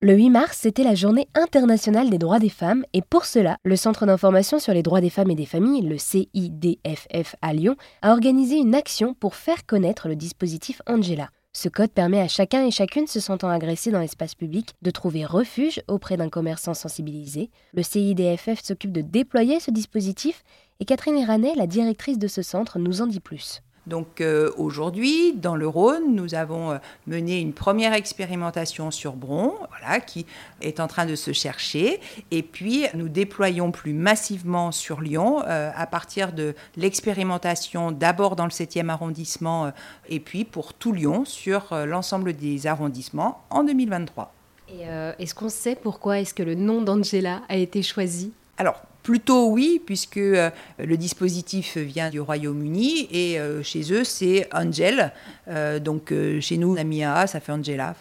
Le 0.00 0.14
8 0.14 0.30
mars, 0.30 0.58
c'était 0.60 0.84
la 0.84 0.94
journée 0.94 1.26
internationale 1.34 2.08
des 2.08 2.18
droits 2.18 2.38
des 2.38 2.48
femmes 2.48 2.84
et 2.92 3.02
pour 3.02 3.24
cela, 3.24 3.56
le 3.64 3.74
Centre 3.74 4.06
d'information 4.06 4.60
sur 4.60 4.72
les 4.72 4.84
droits 4.84 5.00
des 5.00 5.10
femmes 5.10 5.32
et 5.32 5.34
des 5.34 5.44
familles, 5.44 5.82
le 5.82 5.98
CIDFF 5.98 7.34
à 7.42 7.52
Lyon, 7.52 7.74
a 8.02 8.12
organisé 8.12 8.58
une 8.58 8.76
action 8.76 9.14
pour 9.14 9.34
faire 9.34 9.66
connaître 9.66 10.06
le 10.06 10.14
dispositif 10.14 10.80
Angela. 10.86 11.30
Ce 11.52 11.68
code 11.68 11.90
permet 11.90 12.20
à 12.20 12.28
chacun 12.28 12.64
et 12.64 12.70
chacune 12.70 13.08
se 13.08 13.18
sentant 13.18 13.48
agressé 13.48 13.90
dans 13.90 13.98
l'espace 13.98 14.36
public 14.36 14.76
de 14.82 14.92
trouver 14.92 15.24
refuge 15.24 15.82
auprès 15.88 16.16
d'un 16.16 16.28
commerçant 16.28 16.74
sensibilisé. 16.74 17.50
Le 17.74 17.82
CIDFF 17.82 18.62
s'occupe 18.62 18.92
de 18.92 19.00
déployer 19.00 19.58
ce 19.58 19.72
dispositif 19.72 20.44
et 20.78 20.84
Catherine 20.84 21.18
Iranet, 21.18 21.56
la 21.56 21.66
directrice 21.66 22.20
de 22.20 22.28
ce 22.28 22.42
centre, 22.42 22.78
nous 22.78 23.02
en 23.02 23.08
dit 23.08 23.18
plus. 23.18 23.62
Donc 23.88 24.20
euh, 24.20 24.50
aujourd'hui, 24.56 25.32
dans 25.32 25.56
le 25.56 25.66
Rhône, 25.66 26.14
nous 26.14 26.34
avons 26.34 26.72
euh, 26.72 26.78
mené 27.06 27.40
une 27.40 27.54
première 27.54 27.94
expérimentation 27.94 28.90
sur 28.90 29.14
Bron, 29.14 29.54
voilà, 29.70 30.00
qui 30.00 30.26
est 30.60 30.78
en 30.78 30.86
train 30.86 31.06
de 31.06 31.14
se 31.14 31.32
chercher. 31.32 32.00
Et 32.30 32.42
puis, 32.42 32.84
nous 32.94 33.08
déployons 33.08 33.72
plus 33.72 33.94
massivement 33.94 34.72
sur 34.72 35.00
Lyon 35.00 35.42
euh, 35.46 35.70
à 35.74 35.86
partir 35.86 36.32
de 36.32 36.54
l'expérimentation 36.76 37.90
d'abord 37.90 38.36
dans 38.36 38.44
le 38.44 38.50
7e 38.50 38.90
arrondissement 38.90 39.72
et 40.08 40.20
puis 40.20 40.44
pour 40.44 40.74
tout 40.74 40.92
Lyon 40.92 41.24
sur 41.24 41.74
l'ensemble 41.86 42.34
des 42.34 42.66
arrondissements 42.66 43.42
en 43.50 43.64
2023. 43.64 44.34
Et 44.68 44.82
est-ce 45.18 45.34
qu'on 45.34 45.48
sait 45.48 45.76
pourquoi 45.76 46.20
est-ce 46.20 46.34
que 46.34 46.42
le 46.42 46.54
nom 46.54 46.82
d'Angela 46.82 47.40
a 47.48 47.56
été 47.56 47.82
choisi? 47.82 48.32
Alors, 48.58 48.82
Plutôt 49.08 49.48
oui, 49.48 49.80
puisque 49.86 50.18
euh, 50.18 50.50
le 50.78 50.98
dispositif 50.98 51.78
vient 51.78 52.10
du 52.10 52.20
Royaume-Uni 52.20 53.08
et 53.10 53.40
euh, 53.40 53.62
chez 53.62 53.90
eux 53.90 54.04
c'est 54.04 54.46
Angel. 54.52 55.14
Euh, 55.48 55.78
donc 55.78 56.12
chez 56.40 56.58
nous, 56.58 56.74
Namia, 56.74 57.26
ça 57.26 57.40
fait 57.40 57.52
Angela. 57.52 57.94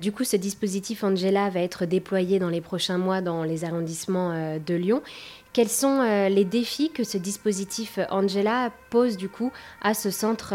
Du 0.00 0.10
coup, 0.10 0.24
ce 0.24 0.36
dispositif 0.36 1.04
Angela 1.04 1.50
va 1.50 1.60
être 1.60 1.84
déployé 1.84 2.38
dans 2.38 2.48
les 2.48 2.62
prochains 2.62 2.96
mois 2.96 3.20
dans 3.20 3.42
les 3.42 3.66
arrondissements 3.66 4.58
de 4.66 4.74
Lyon. 4.74 5.02
Quels 5.52 5.68
sont 5.68 6.02
les 6.28 6.44
défis 6.44 6.90
que 6.90 7.04
ce 7.04 7.18
dispositif 7.18 7.98
Angela 8.10 8.70
pose 8.90 9.16
du 9.16 9.28
coup 9.28 9.50
à 9.82 9.94
ce 9.94 10.10
centre 10.10 10.50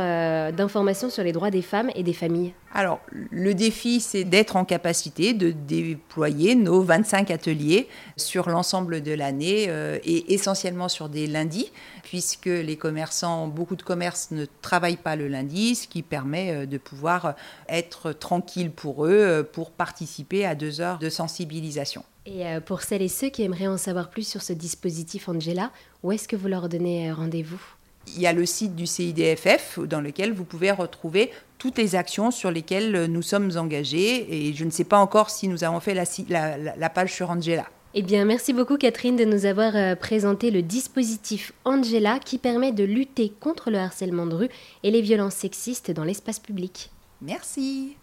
d'information 0.52 1.10
sur 1.10 1.24
les 1.24 1.34
droits 1.34 1.52
des 1.52 1.62
femmes 1.62 1.90
et 1.96 2.04
des 2.04 2.14
familles? 2.14 2.54
Alors, 2.76 3.02
le 3.12 3.54
défi, 3.54 4.00
c'est 4.00 4.24
d'être 4.24 4.56
en 4.56 4.66
capacité 4.66 5.34
de 5.36 5.52
déployer 5.52 6.56
nos 6.56 6.82
25 6.82 7.30
ateliers 7.30 7.88
sur 8.18 8.50
l'ensemble 8.50 9.04
de 9.04 9.12
l'année 9.14 9.66
euh, 9.70 10.00
et 10.04 10.34
essentiellement 10.34 10.90
sur 10.90 11.08
des 11.08 11.28
lundis, 11.28 11.72
puisque 12.02 12.48
les 12.48 12.76
commerçants, 12.76 13.48
beaucoup 13.48 13.76
de 13.76 13.84
commerces 13.84 14.32
ne 14.32 14.46
travaillent 14.64 14.98
pas 14.98 15.16
le 15.16 15.28
lundi, 15.28 15.76
ce 15.76 15.88
qui 15.88 16.02
permet 16.02 16.52
euh, 16.52 16.66
de 16.66 16.80
pouvoir 16.80 17.36
être 17.70 18.12
tranquille 18.12 18.72
pour 18.72 19.06
eux 19.06 19.12
euh, 19.12 19.44
pour 19.44 19.70
participer 19.70 20.44
à 20.44 20.56
deux 20.56 20.82
heures 20.82 20.98
de 20.98 21.10
sensibilisation. 21.10 22.04
Et 22.26 22.44
pour 22.66 22.82
celles 22.82 23.02
et 23.02 23.10
ceux 23.10 23.30
qui 23.30 23.44
aimeraient 23.44 23.68
en 23.68 23.78
savoir 23.78 24.10
plus 24.10 24.26
sur 24.26 24.42
ce 24.42 24.54
dispositif 24.54 25.28
Angela, 25.28 25.72
où 26.04 26.12
est-ce 26.12 26.28
que 26.28 26.36
vous 26.36 26.48
leur 26.48 26.70
donnez 26.70 27.12
rendez-vous? 27.12 27.62
Il 28.08 28.22
y 28.22 28.28
a 28.28 28.34
le 28.34 28.46
site 28.46 28.76
du 28.76 28.86
CIDFF 28.86 29.80
dans 29.80 30.02
lequel 30.02 30.34
vous 30.34 30.44
pouvez 30.44 30.72
retrouver 30.72 31.32
toutes 31.58 31.78
les 31.78 31.96
actions 31.96 32.32
sur 32.32 32.52
lesquelles 32.52 33.06
nous 33.06 33.22
sommes 33.22 33.52
engagés. 33.56 34.50
Et 34.50 34.54
je 34.54 34.66
ne 34.66 34.70
sais 34.70 34.84
pas 34.84 34.98
encore 34.98 35.30
si 35.30 35.48
nous 35.48 35.64
avons 35.64 35.80
fait 35.80 35.94
la, 35.94 36.90
page 36.90 37.14
sur 37.14 37.30
Angela. 37.30 37.66
Eh 37.96 38.02
bien, 38.02 38.26
merci 38.26 38.54
beaucoup 38.54 38.78
Catherine 38.78 39.16
de 39.16 39.24
nous 39.24 39.46
avoir 39.46 39.76
euh, 39.76 39.96
présenté 39.96 40.50
le 40.50 40.64
dispositif 40.64 41.54
Angela 41.64 42.18
qui 42.18 42.40
permet 42.40 42.72
de 42.72 42.84
lutter 42.84 43.32
contre 43.40 43.70
le 43.70 43.78
harcèlement 43.78 44.26
de 44.26 44.36
rue 44.36 44.50
et 44.82 44.90
les 44.90 45.02
violences 45.02 45.36
sexistes 45.36 45.92
dans 45.92 46.04
l'espace 46.04 46.40
public. 46.40 46.90
Merci. 47.22 47.96